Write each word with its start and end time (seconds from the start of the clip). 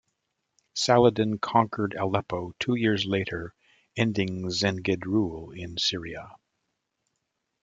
Saladin 0.73 1.37
conquered 1.37 1.93
Aleppo 1.93 2.53
two 2.59 2.73
years 2.73 3.05
later, 3.05 3.53
ending 3.95 4.49
Zengid 4.49 5.05
rule 5.05 5.51
in 5.51 5.77
Syria. 5.77 6.31